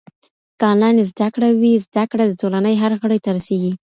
که 0.59 0.63
انلاین 0.71 0.97
زده 1.11 1.27
کړه 1.33 1.49
وي، 1.59 1.73
زده 1.85 2.03
کړه 2.11 2.23
د 2.27 2.33
ټولنې 2.41 2.73
هر 2.81 2.91
غړي 3.01 3.19
ته 3.25 3.29
رسېږي. 3.37 3.73